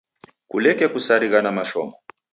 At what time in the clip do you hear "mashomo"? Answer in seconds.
1.57-1.93